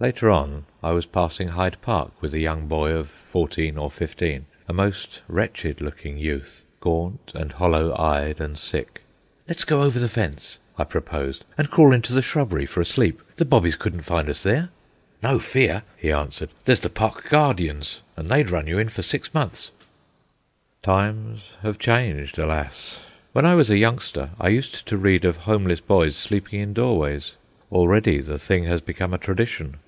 [0.00, 4.46] Later on I was passing Hyde Park with a young boy of fourteen or fifteen,
[4.68, 9.00] a most wretched looking youth, gaunt and hollow eyed and sick.
[9.48, 13.20] "Let's go over the fence," I proposed, "and crawl into the shrubbery for a sleep.
[13.38, 14.68] The bobbies couldn't find us there."
[15.20, 16.50] "No fear," he answered.
[16.64, 19.72] "There's the park guardians, and they'd run you in for six months."
[20.80, 23.04] Times have changed, alas!
[23.32, 27.32] When I was a youngster I used to read of homeless boys sleeping in doorways.
[27.72, 29.78] Already the thing has become a tradition.